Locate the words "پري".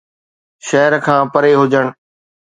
1.33-1.53